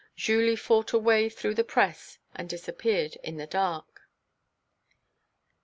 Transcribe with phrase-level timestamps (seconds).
[0.15, 4.01] Julie fought a way through the press and disappeared in the dark.